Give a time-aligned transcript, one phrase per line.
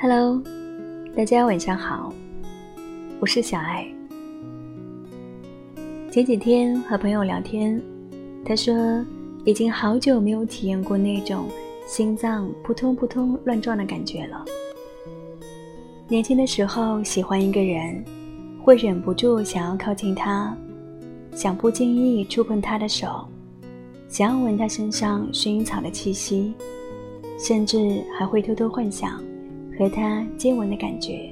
[0.00, 0.40] Hello，
[1.16, 2.14] 大家晚上好，
[3.18, 3.84] 我是小爱。
[6.08, 7.82] 前几天和朋友聊天，
[8.44, 8.72] 他说
[9.44, 11.48] 已经好久没有体验过那种
[11.84, 14.44] 心脏扑通扑通乱撞的感觉了。
[16.06, 18.04] 年轻的时候喜欢一个人，
[18.62, 20.56] 会忍不住想要靠近他，
[21.32, 23.26] 想不经意触碰他的手，
[24.08, 26.54] 想要闻他身上薰衣草的气息，
[27.36, 29.20] 甚至还会偷偷幻想。
[29.78, 31.30] 和他接吻的感觉，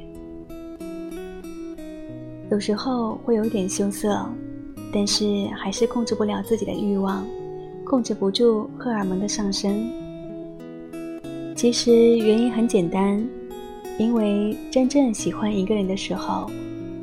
[2.48, 4.24] 有时候会有点羞涩，
[4.92, 7.26] 但是还是控制不了自己的欲望，
[7.84, 9.90] 控制不住荷尔蒙的上升。
[11.56, 13.26] 其实原因很简单，
[13.98, 16.48] 因为真正喜欢一个人的时候，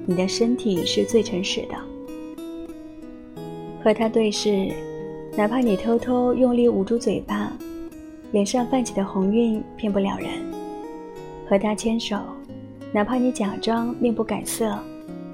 [0.06, 1.76] 你的身体是最诚实的。
[3.84, 4.72] 和他对视，
[5.36, 7.52] 哪怕你偷偷用力捂住嘴巴，
[8.32, 10.53] 脸上泛起的红晕骗不了人。
[11.48, 12.18] 和他牵手，
[12.92, 14.78] 哪怕你假装面不改色，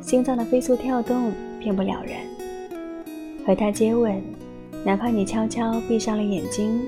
[0.02, 2.17] 心脏的飞速跳动骗不了人；
[3.45, 4.21] 和他接吻，
[4.83, 6.81] 哪怕你悄悄闭上了眼睛，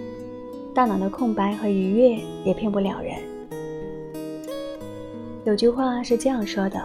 [0.73, 3.15] 大脑的空白和愉悦也骗不了人。
[5.43, 6.79] 有句话是这样说的：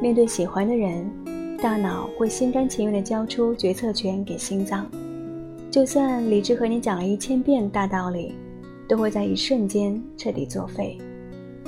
[0.00, 1.10] 面对喜欢的人，
[1.58, 4.86] 大脑会心甘情愿地交出决策权给心脏，
[5.70, 8.34] 就算理智和你讲了一千遍大道理，
[8.88, 10.98] 都会在一瞬间彻底作废。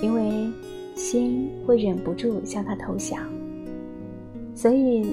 [0.03, 0.50] 因为
[0.95, 3.20] 心会忍不住向他投降，
[4.55, 5.06] 所以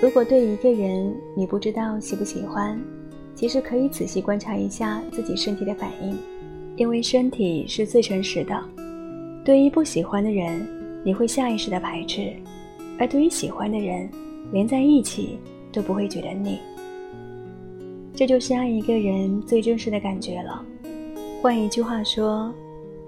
[0.00, 2.80] 如果对一个人你不知道喜不喜欢，
[3.34, 6.16] 其实可以仔细观察一下自己身体的反应，
[6.76, 8.64] 因为身体是最诚实的。
[9.44, 10.66] 对于不喜欢的人，
[11.04, 12.32] 你会下意识的排斥；
[12.98, 14.08] 而对于喜欢的人，
[14.52, 15.38] 连在一起
[15.72, 16.58] 都不会觉得腻。
[18.14, 20.64] 这就是爱一个人最真实的感觉了。
[21.42, 22.52] 换一句话说。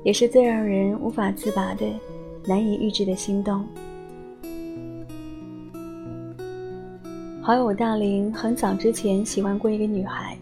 [0.02, 1.86] 也是最让人无法自拔的、
[2.46, 3.64] 难以预知的心动。
[7.42, 10.36] 好友大林很早之前喜欢过一个女孩，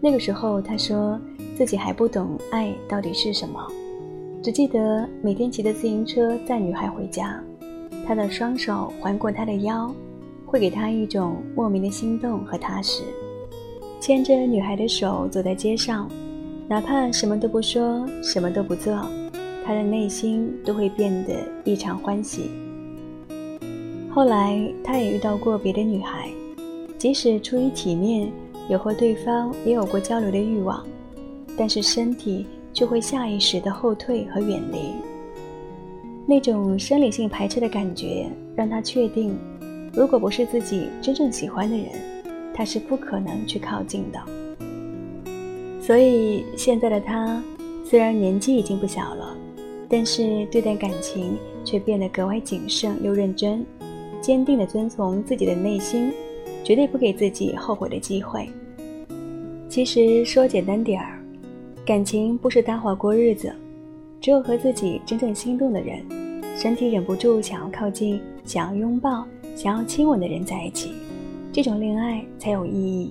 [0.00, 1.18] 那个时候他说
[1.56, 3.66] 自己还不懂爱到底是什么，
[4.42, 7.42] 只记得每天骑着自行车载女孩回家，
[8.06, 9.92] 他的双手环过她的腰，
[10.44, 13.02] 会给她一种莫名的心动和踏实，
[14.00, 16.08] 牵着女孩的手走在街上。
[16.68, 18.94] 哪怕什么都不说，什么都不做，
[19.64, 21.34] 他的内心都会变得
[21.64, 22.50] 异常欢喜。
[24.10, 26.28] 后来，他也遇到过别的女孩，
[26.98, 28.30] 即使出于体面，
[28.68, 30.86] 有和对方也有过交流的欲望，
[31.56, 34.92] 但是身体就会下意识的后退和远离。
[36.26, 39.34] 那种生理性排斥的感觉，让他确定，
[39.94, 41.86] 如果不是自己真正喜欢的人，
[42.52, 44.20] 他是不可能去靠近的。
[45.88, 47.42] 所以现在的他，
[47.82, 49.34] 虽然年纪已经不小了，
[49.88, 51.34] 但是对待感情
[51.64, 53.64] 却变得格外谨慎又认真，
[54.20, 56.12] 坚定地遵从自己的内心，
[56.62, 58.50] 绝对不给自己后悔的机会。
[59.66, 61.24] 其实说简单点儿，
[61.86, 63.50] 感情不是搭伙过日子，
[64.20, 66.04] 只有和自己真正心动的人，
[66.54, 69.24] 身体忍不住想要靠近、想要拥抱、
[69.56, 70.92] 想要亲吻的人在一起，
[71.50, 73.10] 这种恋爱才有意义。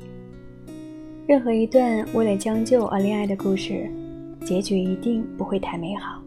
[1.28, 3.92] 任何一段为了将就而恋爱的故事，
[4.46, 6.24] 结局一定不会太美好。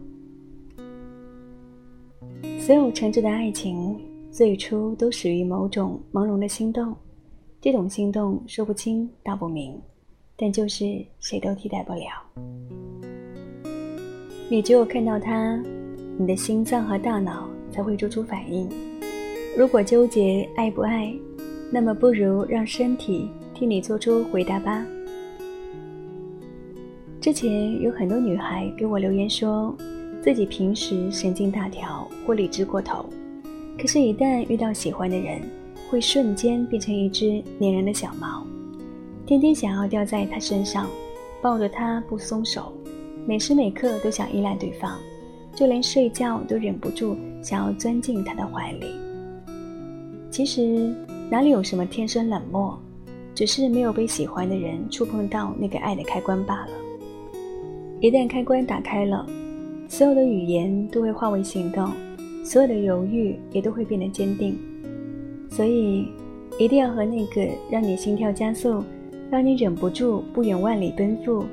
[2.59, 6.95] 所有诚挚的爱情，最初都始于某种朦胧的心动，
[7.59, 9.75] 这种心动说不清道不明，
[10.37, 12.05] 但就是谁都替代不了。
[14.49, 15.59] 你只有看到他，
[16.15, 18.69] 你的心脏和大脑才会做出反应。
[19.57, 21.11] 如果纠结爱不爱，
[21.71, 23.27] 那么不如让身体。
[23.61, 24.83] 替你做出回答吧。
[27.21, 29.71] 之前有很多女孩给我留言说，
[30.19, 33.05] 自己平时神经大条或理智过头，
[33.77, 35.43] 可是，一旦遇到喜欢的人，
[35.91, 38.47] 会瞬间变成一只粘人的小猫，
[39.27, 40.87] 天天想要吊在他身上，
[41.39, 42.73] 抱着他不松手，
[43.27, 44.97] 每时每刻都想依赖对方，
[45.53, 48.87] 就连睡觉都忍不住想要钻进他的怀里。
[50.31, 50.91] 其实
[51.29, 52.75] 哪里有什么天生冷漠？
[53.33, 56.71] 只是没有被喜欢的人触碰到那个爱的开关罢了。
[57.99, 59.25] 一旦开关打开了，
[59.87, 61.91] 所有的语言都会化为行动，
[62.43, 64.57] 所有的犹豫也都会变得坚定。
[65.49, 66.07] 所以，
[66.57, 68.83] 一定要和那个让你心跳加速、
[69.29, 71.45] 让你忍不住不远万里奔赴、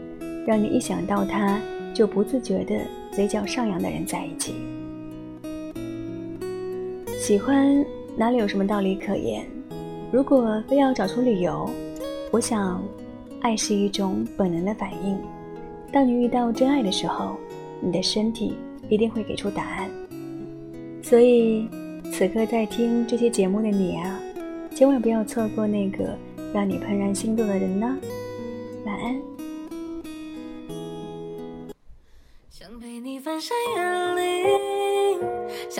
[0.46, 1.60] 让你一想到他
[1.92, 2.78] 就不自觉的
[3.10, 4.54] 嘴角上扬的人在一起。
[7.18, 7.84] 喜欢
[8.16, 9.44] 哪里有什么道理可言？
[10.10, 11.68] 如果非要找出理由，
[12.30, 12.82] 我想，
[13.40, 15.18] 爱是一种本能的反应。
[15.92, 17.36] 当你遇到真爱的时候，
[17.80, 18.56] 你的身体
[18.88, 19.90] 一定会给出答案。
[21.02, 21.68] 所以，
[22.10, 24.18] 此刻在听这些节目的你啊，
[24.74, 26.16] 千万不要错过那个
[26.54, 27.98] 让你怦然心动的人呢。
[28.86, 29.20] 晚安。
[32.48, 34.77] 想陪你翻山越岭，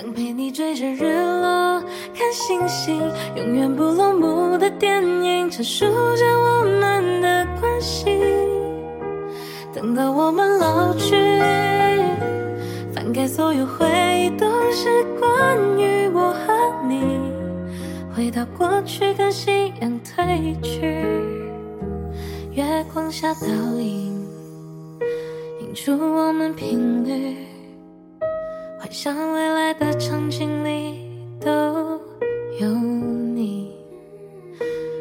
[0.01, 1.03] 想陪你追着日
[1.43, 1.83] 落
[2.15, 3.03] 看星星，
[3.35, 8.17] 永远不落幕的电影，阐述着我们的关系。
[9.75, 11.17] 等到我们老去，
[12.93, 13.89] 翻开所有回
[14.23, 17.19] 忆，都是关于我和你。
[18.15, 20.81] 回到过去，看夕阳褪去，
[22.53, 22.65] 月
[22.95, 23.49] 光下倒
[23.81, 24.25] 影，
[25.61, 27.37] 映出我们频率。
[28.91, 31.07] 想未来的场景里
[31.39, 31.51] 都
[32.59, 32.67] 有
[33.35, 33.71] 你，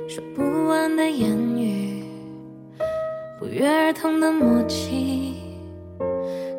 [0.10, 2.04] 说不完的言语。
[3.39, 5.36] 不约而同的默契，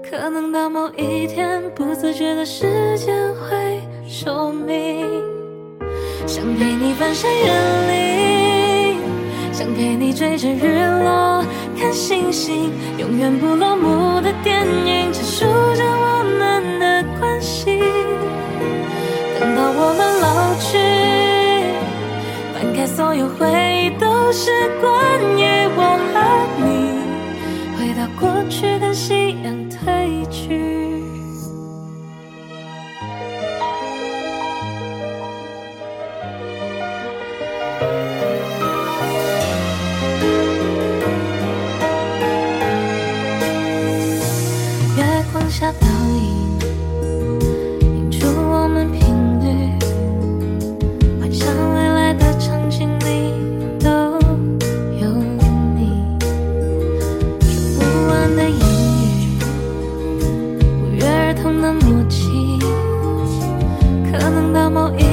[0.09, 3.79] 可能到某一天，不自觉的时间会
[4.09, 5.07] 说明。
[6.27, 7.45] 想陪你翻山越
[7.93, 9.01] 岭，
[9.53, 11.45] 想陪你追着日落
[11.79, 15.45] 看星星，永远不落幕的电影，阐述
[22.99, 24.50] 所有回忆，都是
[24.81, 24.91] 关
[25.39, 25.45] 于
[25.77, 25.81] 我
[26.12, 26.15] 和
[26.59, 26.67] 你。
[27.79, 30.59] 回到过去，跟夕阳褪去。
[44.97, 45.87] 月光下倒
[46.17, 46.38] 影。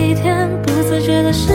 [0.06, 1.52] 一天不自觉的时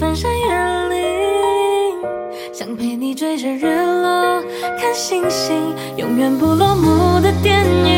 [0.00, 0.48] 翻山越
[0.88, 1.98] 岭
[2.54, 3.66] 想陪你追着日
[4.00, 4.42] 落
[4.78, 7.89] 看星星永远不落幕的电影。